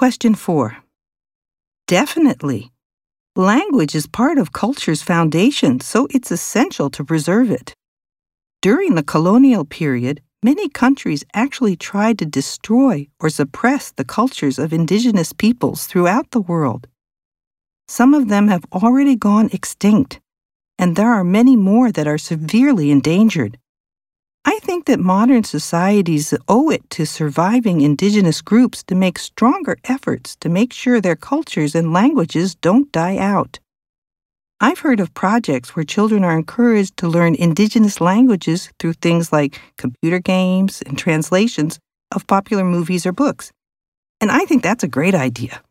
[0.00, 0.78] Question 4.
[1.86, 2.72] Definitely.
[3.36, 7.74] Language is part of culture's foundation, so it's essential to preserve it.
[8.62, 14.72] During the colonial period, many countries actually tried to destroy or suppress the cultures of
[14.72, 16.86] indigenous peoples throughout the world.
[17.86, 20.18] Some of them have already gone extinct,
[20.78, 23.58] and there are many more that are severely endangered.
[24.80, 30.48] Think that modern societies owe it to surviving indigenous groups to make stronger efforts to
[30.48, 33.58] make sure their cultures and languages don't die out.
[34.58, 39.60] I've heard of projects where children are encouraged to learn indigenous languages through things like
[39.76, 41.78] computer games and translations
[42.10, 43.52] of popular movies or books.
[44.18, 45.62] And I think that's a great idea.